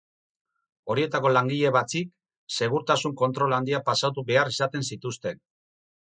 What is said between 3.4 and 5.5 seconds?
handiak pasatu behar izaten zituzten.